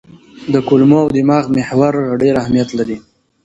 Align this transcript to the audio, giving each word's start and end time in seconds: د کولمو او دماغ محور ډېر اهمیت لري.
د 0.53 0.55
کولمو 0.67 0.97
او 1.03 1.09
دماغ 1.17 1.43
محور 1.57 1.93
ډېر 2.21 2.33
اهمیت 2.43 2.69
لري. 2.77 2.97